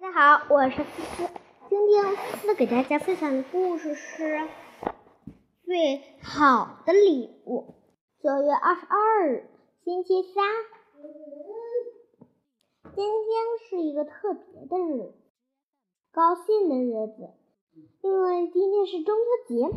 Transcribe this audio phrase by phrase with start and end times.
[0.00, 1.28] 大家好，我是思思。
[1.68, 4.22] 今天思思给大家分享的故事是
[5.64, 7.74] 《最好的礼物》。
[8.22, 9.50] 九月二十二日，
[9.82, 10.44] 星期三。
[12.94, 15.14] 今天是一个特别的日子，
[16.12, 17.30] 高兴的日子，
[18.02, 19.68] 因为今天是中秋节，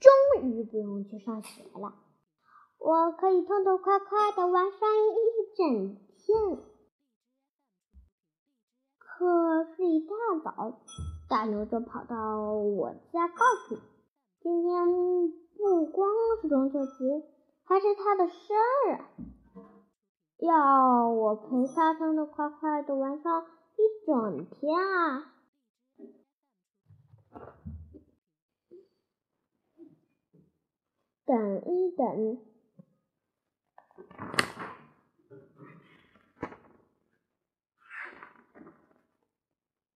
[0.00, 1.94] 终于不用去上学了，
[2.76, 6.71] 我可以痛痛快快的玩上一整天。
[9.22, 10.80] 可是，一大早，
[11.28, 13.80] 大牛就跑到我家，告诉我，
[14.40, 14.88] 今天
[15.56, 16.10] 不光
[16.40, 17.22] 是中秋节，
[17.62, 18.56] 还是他的生
[18.88, 18.98] 日，
[20.44, 25.32] 要我陪他痛痛快快的玩上一整天啊！
[31.24, 32.38] 等一等。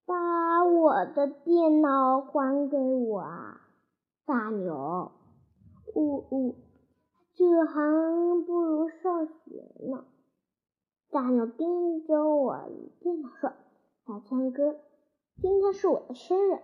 [0.06, 3.60] 把我的电脑还给我啊，
[4.24, 5.10] 大牛！
[5.96, 6.54] 呜呜，
[7.34, 9.32] 这还不如上学
[9.90, 10.04] 呢。
[11.10, 12.56] 大牛盯着我
[13.00, 13.52] 电脑说
[14.06, 14.76] ：“小强哥，
[15.42, 16.60] 今天是我的生日，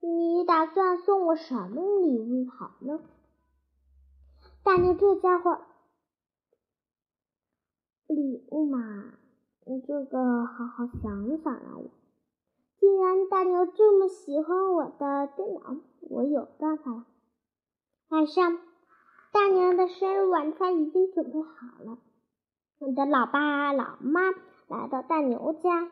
[0.00, 3.00] 你打算送我什么礼物好呢？”
[4.62, 5.60] 大牛这家伙，
[8.06, 9.14] 礼物嘛，
[9.64, 11.90] 你这个好好想想啊，我。
[12.86, 15.76] 既然大牛这么喜欢我的电脑，
[16.08, 17.04] 我有办法了。
[18.10, 18.60] 晚上，
[19.32, 21.98] 大牛的生日晚餐已经准备好了。
[22.78, 24.20] 我的老爸老妈
[24.68, 25.90] 来到大牛家，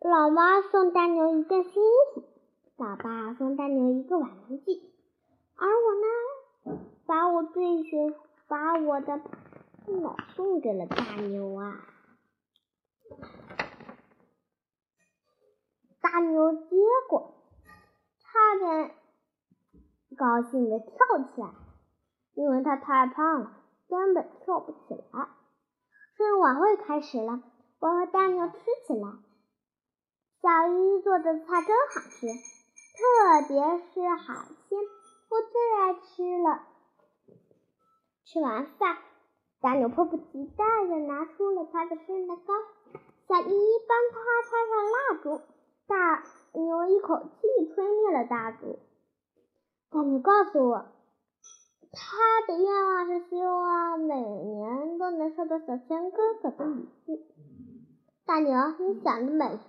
[0.00, 2.24] 老妈送大牛一件新衣服，
[2.76, 4.28] 老爸送大牛一个玩
[4.64, 4.72] 具，
[5.54, 7.90] 而我呢，把我最喜
[8.48, 9.20] 把我的
[9.86, 11.86] 电脑送给了大牛啊。
[16.06, 16.76] 大牛接
[17.08, 17.34] 过，
[18.20, 18.94] 差点
[20.16, 20.94] 高兴的跳
[21.34, 21.50] 起来，
[22.34, 23.50] 因为他太胖了，
[23.88, 25.28] 根本跳不起来。
[26.16, 27.42] 生日晚会开始了，
[27.80, 28.54] 我和大牛吃
[28.86, 29.08] 起来。
[30.40, 33.58] 小姨做的菜真好吃，特别
[33.90, 34.78] 是海鲜，
[35.28, 36.62] 我最爱吃了。
[38.24, 38.96] 吃完饭，
[39.60, 42.54] 大牛迫不及待的拿出了他的生日蛋糕，
[43.26, 43.58] 小姨
[43.88, 45.42] 帮他插上蜡烛。
[45.88, 48.78] 大牛一口气吹灭了蜡烛。
[49.90, 50.86] 大牛告诉我，
[51.92, 57.26] 他的愿望是希望每年都能收到小千哥哥的礼物。
[58.24, 59.60] 大牛，你想得美！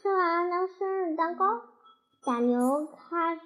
[0.00, 1.60] 吃完了生日蛋糕，
[2.24, 3.42] 大牛开始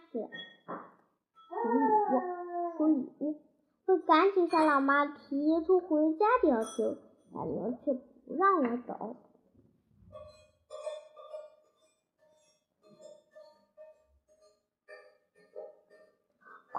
[1.49, 1.79] 数礼
[2.13, 3.41] 物，数礼物。
[3.87, 6.99] 我赶紧向老妈提出回家的要求，
[7.33, 9.17] 大牛却不让我走。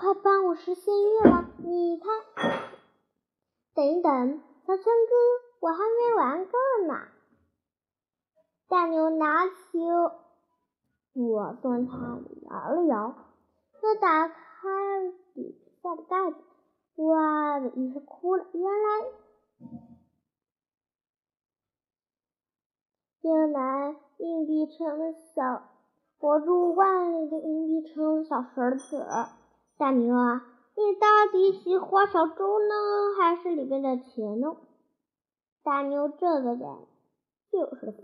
[0.01, 1.45] 快帮我实现愿望！
[1.59, 2.09] 你看，
[3.75, 5.13] 等一等，小川哥，
[5.59, 6.51] 我还没玩够
[6.87, 6.95] 呢。
[8.67, 9.53] 大牛拿起
[11.13, 12.19] 我送他
[12.49, 13.15] 摇了摇，
[13.83, 14.33] 又打开
[15.35, 16.37] 底下的盖子，
[16.95, 18.47] 哇的一声哭了。
[18.53, 19.05] 原来，
[23.21, 25.61] 原来硬币成了小
[26.17, 29.05] 火烛罐里的硬币成了小石子。
[29.81, 34.55] 大牛啊，你到底喜欢小猪呢，还是里面的钱呢？
[35.63, 36.85] 大牛这个人
[37.51, 38.03] 就是财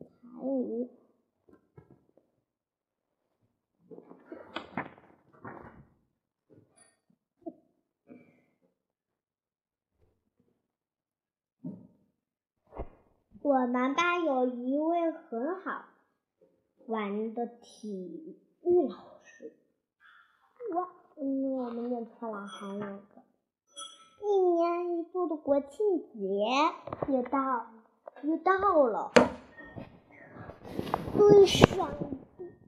[0.00, 0.06] 财
[0.42, 0.88] 迷。
[13.42, 15.84] 我们班有一位很好
[16.86, 19.15] 玩的体育老师。
[20.74, 22.86] 我，嗯，我们念错了，还有个
[24.22, 25.68] 一年一度的国庆
[26.12, 26.18] 节
[27.08, 27.66] 又到，
[28.22, 29.12] 又到了。
[31.16, 31.88] 对上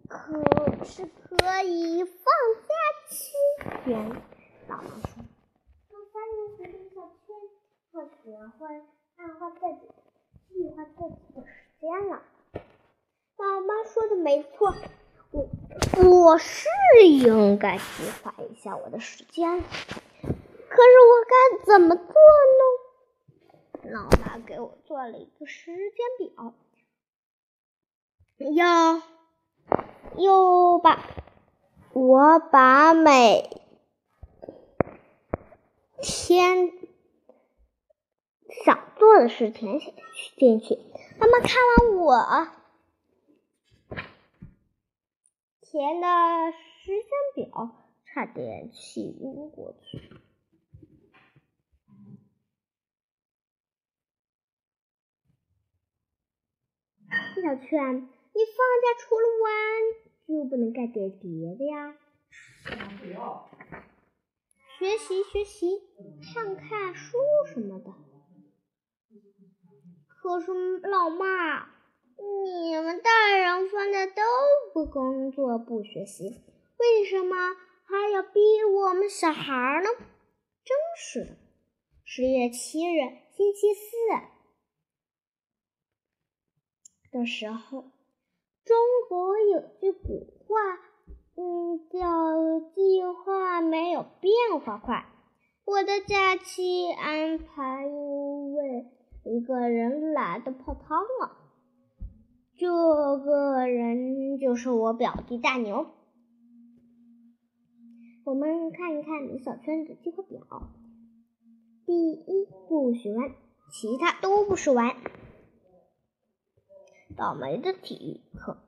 [0.08, 2.14] 可是可以放
[2.66, 2.74] 假
[3.08, 3.32] 七
[3.84, 4.08] 天。
[4.68, 5.24] 老师说，
[5.90, 6.96] 从三年级的小
[7.26, 7.26] 圈
[7.92, 8.82] 要学会
[9.16, 9.88] 按画自己
[10.48, 12.22] 计划自己的时间了。
[13.38, 14.72] 老妈说的没错。
[15.30, 15.46] 我
[15.98, 16.68] 我是
[17.08, 17.82] 应该计
[18.22, 23.90] 划一下我的时间，可是我该怎么做呢？
[23.90, 26.54] 老妈给我做了一个时间表，
[28.54, 29.02] 要
[30.16, 31.04] 又把
[31.92, 33.50] 我把每
[36.00, 36.72] 天
[38.64, 39.92] 想做的事情写
[40.36, 40.78] 进去。
[41.18, 42.48] 妈妈看完我。
[45.70, 46.06] 填的
[46.80, 49.98] 时间表，差点气晕过去。
[57.10, 59.52] 小圈，你放假除了玩，
[60.26, 61.94] 就不能干点别的呀？
[64.78, 65.82] 学习学习，
[66.32, 67.18] 看看书
[67.52, 67.92] 什么的。
[70.08, 71.68] 可是老妈，
[72.20, 74.22] 你们大人放假都
[74.74, 76.42] 不工作不学习，
[76.78, 77.36] 为什么
[77.84, 79.88] 还要逼我们小孩呢？
[80.64, 81.36] 真是的！
[82.04, 83.00] 十月七日，
[83.30, 83.90] 星期四。
[87.10, 87.84] 的时候，
[88.64, 88.76] 中
[89.08, 90.56] 国有句古话，
[91.36, 95.06] 嗯，叫“计划没有变化快”。
[95.64, 98.86] 我的假期安排因为
[99.24, 101.36] 一个人懒的泡汤了，
[102.58, 102.66] 这
[103.18, 105.86] 个人就是我表弟大牛。
[108.24, 110.40] 我们看一看米小圈的计划表：
[111.86, 113.30] 第一，不许玩，
[113.70, 114.96] 其他都不许玩。
[117.16, 118.58] 倒霉的体育课，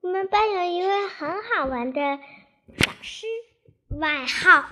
[0.00, 3.26] 我们班有一位很好玩的老师，
[4.00, 4.70] 外号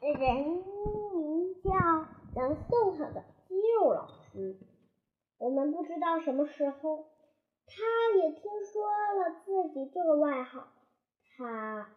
[0.00, 2.06] 人名叫
[2.36, 4.56] 能送他的肌肉老师。
[5.46, 7.06] 我们不知道什么时候，
[7.66, 10.66] 他也听说了自己这个外号。
[11.36, 11.88] 他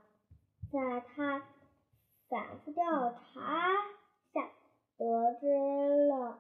[0.72, 1.44] 在他
[2.30, 3.74] 反复调查
[4.32, 4.52] 下
[5.00, 6.38] 得知了，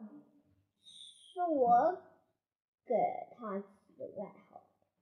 [0.84, 1.98] 是我。
[2.86, 2.96] 给
[3.36, 3.68] 他起
[3.98, 4.62] 的外号，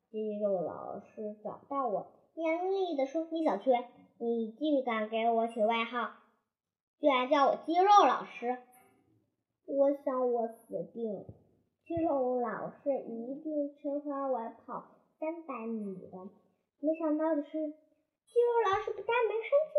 [0.10, 6.12] 肌肉老师找到我，严厉的说：“李小圈，你竟敢给我起外号，
[7.00, 8.58] 居然叫我肌肉老师！
[9.66, 11.26] 我想我死定了。
[11.88, 14.84] 肌肉老师一定惩罚我跑
[15.22, 16.18] 三百米的。
[16.80, 17.58] 没想到的是，肌
[18.42, 19.76] 肉老师不但没生气，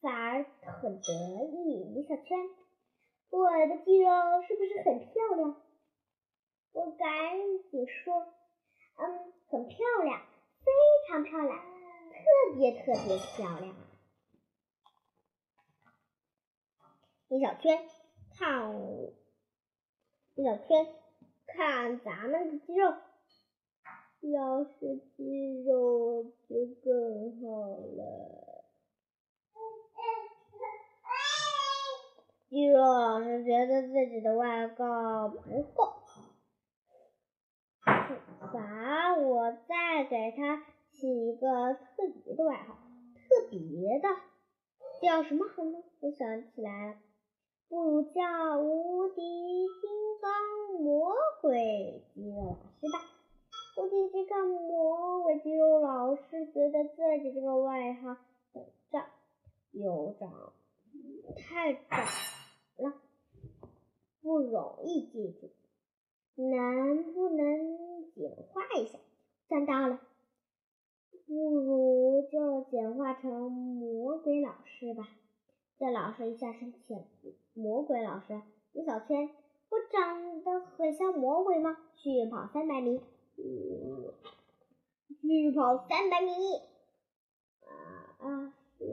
[0.00, 0.44] 反而
[0.80, 1.12] 很得
[1.50, 1.82] 意。
[1.92, 2.38] 李小圈，
[3.30, 4.08] 我的肌肉
[4.46, 5.60] 是不是很漂亮？”
[6.72, 7.08] 我赶
[7.68, 8.28] 紧说
[8.94, 10.22] ：“嗯，很漂亮，
[10.60, 10.70] 非
[11.08, 13.72] 常漂亮，特别特别漂亮。”
[17.26, 17.88] 李小圈，
[18.38, 19.12] 看我，
[20.36, 20.94] 李小圈，
[21.56, 22.94] 看咱们的肌肉，
[24.32, 28.64] 要是肌肉就更好了。
[32.48, 35.38] 肌肉老师觉得自己的外号不
[35.74, 35.92] 够。
[38.52, 42.74] 罚我再给他起一个特别的外号，
[43.28, 44.08] 特别的
[45.00, 45.82] 叫什么好呢？
[46.00, 46.96] 我想起来了，
[47.68, 49.22] 不如叫无敌
[53.94, 58.16] 无敌金刚魔鬼肌肉老师觉得自己这个外号
[58.52, 59.06] 很长，
[59.70, 60.52] 有长
[61.36, 62.00] 太长
[62.78, 62.92] 了，
[64.20, 65.48] 不容易记住。
[66.34, 68.98] 能不能简化一下？
[69.48, 70.00] 想到了，
[71.28, 75.08] 不如就简化成魔鬼老师吧。
[75.78, 77.04] 这老师一下生气了。
[77.52, 78.42] 魔鬼老师，
[78.72, 79.30] 李小圈，
[79.70, 81.76] 我长得很像魔鬼吗？
[81.94, 83.00] 去跑三百米，
[85.20, 86.30] 去跑三百米。
[87.62, 87.70] 啊
[88.18, 88.84] 啊，是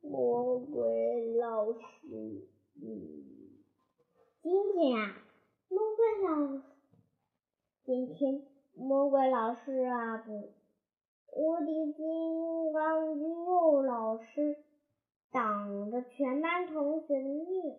[0.00, 1.78] 魔鬼老师。
[2.80, 3.12] 嗯，
[4.42, 5.24] 今天啊。
[5.70, 6.62] 魔鬼老师，
[7.84, 8.42] 今天
[8.74, 10.54] 魔鬼老师啊不，
[11.36, 14.56] 无敌金刚肌肉老师
[15.30, 17.78] 挡着全班同学的面，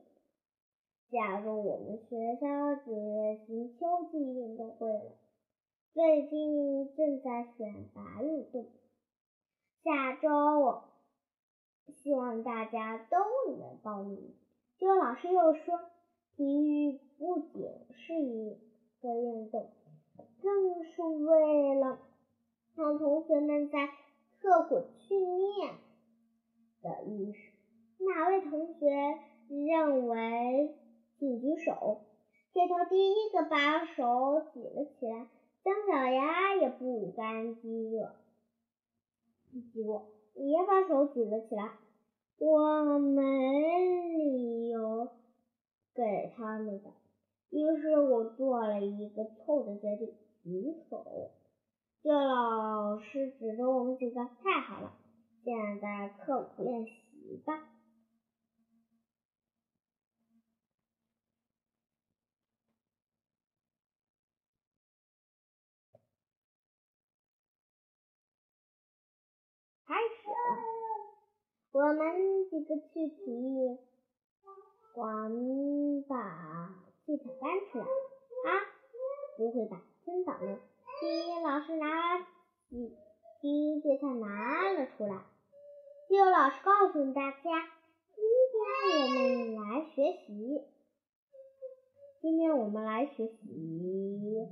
[1.09, 2.91] 加入我们学校举
[3.47, 5.17] 行秋季运动会了。
[5.93, 8.67] 最近正在选拔运动，
[9.83, 10.29] 下周
[10.59, 10.83] 我
[11.87, 13.17] 希望大家都
[13.57, 14.35] 能报名。
[14.77, 15.79] 这个老师又说。
[16.35, 18.57] 体育不仅是一
[19.01, 19.71] 个运动，
[20.41, 21.99] 更是为了
[22.75, 23.89] 让同学们在
[24.39, 25.73] 刻苦训练
[26.81, 27.51] 的意识。
[27.97, 28.87] 哪位同学
[29.49, 30.77] 认为？
[31.17, 32.03] 请举手。
[32.53, 35.27] 铁头第一个把手举了起来，
[35.63, 38.09] 姜小牙也不甘寂寞，
[39.53, 40.03] 寂寞
[40.35, 41.71] 也把手举了起来。
[42.37, 43.21] 我没
[44.17, 45.09] 理由。
[45.95, 46.91] 给他们的，
[47.49, 50.13] 于是我做了一个错误的决定，
[50.43, 51.31] 举手。
[52.01, 54.93] 这老师指着我们几个，太好了，
[55.43, 57.67] 现在刻苦练习吧。
[71.71, 73.77] 我们几个去体育
[74.93, 75.31] 馆
[76.07, 76.73] 把
[77.05, 77.85] 地毯搬出来。
[77.85, 78.49] 啊，
[79.37, 80.57] 不会吧，真倒霉！
[80.99, 82.17] 体育老师拿
[82.69, 82.97] 体
[83.39, 85.23] 体育地毯拿了出来。
[86.07, 87.39] 体育老师告诉大家，
[88.15, 88.65] 今天
[89.03, 90.63] 我们来学习。
[92.19, 94.47] 今天我们来学习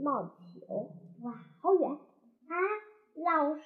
[0.00, 0.90] 冒球。
[1.22, 1.32] 哇，
[1.62, 2.54] 好远啊！
[3.16, 3.62] 老师，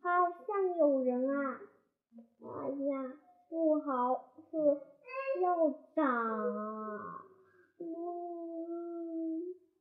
[0.00, 0.08] 好
[0.46, 1.60] 像有人啊！
[2.50, 3.12] 哎呀，
[3.48, 4.80] 不好，是
[5.40, 6.04] 校长！
[7.78, 7.84] 嗯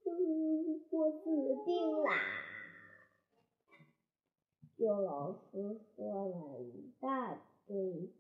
[0.06, 1.26] 嗯，我死
[1.66, 2.12] 定啦！
[4.76, 8.12] 有老师说了一大堆，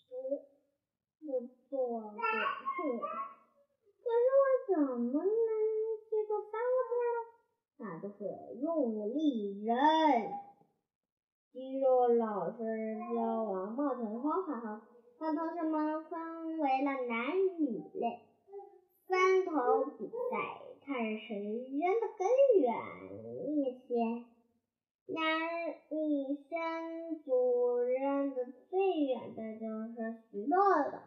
[0.00, 2.20] 是做的错，
[4.02, 4.42] 可是我
[4.74, 5.22] 怎么能
[6.08, 7.08] 记住三个字呢？
[7.76, 8.18] 那就是
[8.60, 9.76] 用力扔。
[11.58, 12.56] 肌肉老师
[13.16, 14.80] 教完冒球的方法后，
[15.18, 18.20] 把同学们分为了男女类，
[19.08, 20.12] 分头比赛，
[20.86, 22.28] 看谁扔得更
[22.60, 22.72] 远
[23.56, 23.88] 一些。
[25.08, 25.16] 男
[25.90, 28.36] 女生组扔的
[28.70, 30.56] 最远的就是徐乐
[30.92, 31.00] 乐。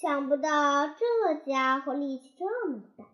[0.00, 3.04] 想不到这家伙力气这么大，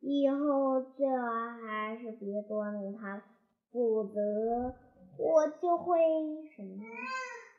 [0.00, 1.26] 以后最好
[1.64, 3.22] 还是别捉弄他了，
[3.72, 4.74] 否则
[5.18, 5.98] 我就会
[6.56, 6.84] 什么？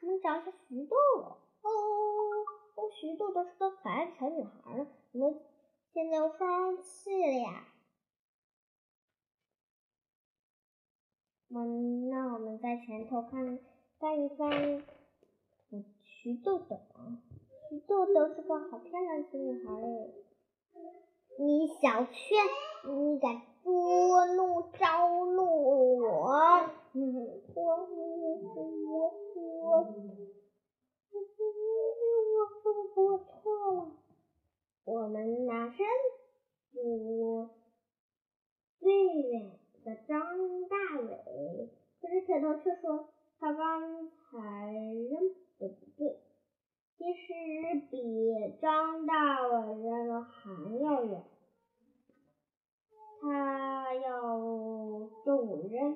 [0.01, 1.21] 我们找一下徐豆豆。
[1.61, 1.69] 哦，
[2.75, 5.41] 哦，徐豆豆是个可爱的小女孩呢，怎么
[5.93, 7.67] 现在又生气了呀？
[11.49, 13.59] 嗯，那我们在前头看
[13.99, 14.83] 翻一翻，
[16.03, 17.21] 徐豆豆啊，
[17.69, 20.25] 徐豆豆是个好漂亮的小女孩嘞。
[21.37, 22.13] 你小圈，
[22.85, 26.31] 你敢捉弄招弄我？
[26.93, 27.85] 嗯，我我
[28.55, 28.55] 我
[29.35, 29.77] 我，
[31.11, 31.19] 我
[32.63, 33.31] 我我错
[33.73, 33.77] 了。
[34.85, 35.85] 我们男生
[36.71, 37.49] 组
[38.79, 38.91] 最
[39.29, 39.57] 远。
[39.83, 40.21] 的张
[40.69, 43.09] 大伟，可是铁头却说
[43.39, 44.71] 他刚才
[45.09, 45.33] 扔，
[48.11, 49.49] 比张大伟
[49.83, 51.23] 扔的还要远，
[53.21, 54.37] 他要
[55.23, 55.95] 重扔。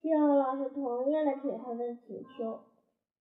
[0.00, 2.64] 体育老师同意了铁头的请求，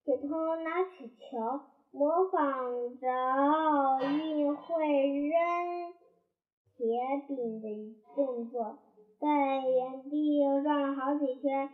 [0.03, 1.61] 铁头拿起球。
[1.91, 4.85] 模仿着奥运会
[5.29, 5.93] 扔
[6.75, 6.85] 铁
[7.25, 8.77] 饼的动作，
[9.19, 11.69] 在原地转了好几圈，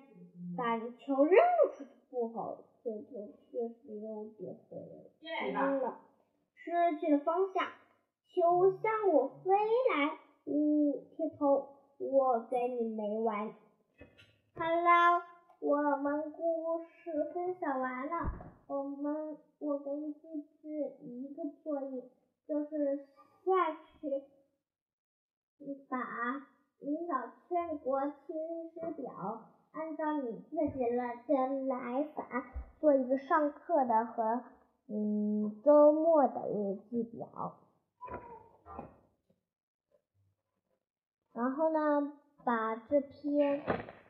[0.58, 1.90] 把球扔了出去。
[2.10, 4.78] 不好，这球确实又跌回
[5.24, 6.00] 来了，
[6.56, 7.68] 失去了方向，
[8.28, 9.52] 球向我飞
[9.94, 10.18] 来。
[10.46, 11.70] 嗯，铁头，
[12.00, 13.54] 我跟你没完。
[14.56, 15.24] 好了，
[15.60, 18.32] 我们故事分享完了，
[18.68, 19.38] 我们。
[19.64, 20.68] 我给你布置
[21.02, 22.02] 一个作业，
[22.48, 22.98] 就是
[23.46, 24.24] 下去
[25.88, 26.48] 把
[26.80, 28.36] 领导全国青
[28.74, 30.90] 史表按照你自己的
[31.68, 32.44] 来法
[32.80, 34.44] 做一个上课和
[34.88, 37.56] 嗯周末的日记表，
[41.34, 43.62] 然后呢把这篇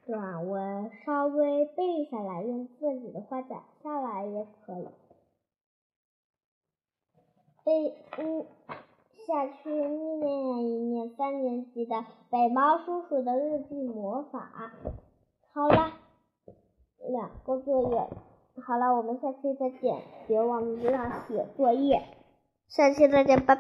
[0.06, 4.88] 短文稍微背下来，用自己的话讲下来也可以。
[7.64, 8.46] 背嗯，
[9.28, 14.74] 下去念一念三年级的北猫叔叔的日记魔法。
[15.54, 15.94] 好了，
[17.08, 18.31] 两个作业。
[18.66, 22.02] 好了，我们下期再见，别忘了写作业。
[22.68, 23.60] 下期再见，拜拜。